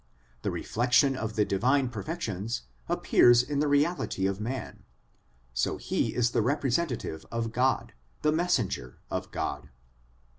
The 0.41 0.49
reflection 0.49 1.15
of 1.15 1.35
the 1.35 1.45
divine 1.45 1.89
perfections 1.89 2.63
appears 2.89 3.43
in 3.43 3.59
the 3.59 3.67
reality 3.67 4.25
of 4.25 4.41
man, 4.41 4.83
so 5.53 5.77
he 5.77 6.15
is 6.15 6.31
the 6.31 6.41
representative 6.41 7.23
of 7.31 7.51
God, 7.51 7.93
the 8.23 8.31
messenger 8.31 8.97
of 9.11 9.29
God. 9.29 9.69